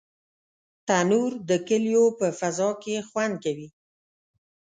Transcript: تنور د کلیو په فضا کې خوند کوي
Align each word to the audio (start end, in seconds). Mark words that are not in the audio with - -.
تنور 0.87 1.31
د 1.49 1.51
کلیو 1.67 2.05
په 2.19 2.27
فضا 2.39 2.69
کې 2.81 2.95
خوند 3.07 3.35
کوي 3.43 3.69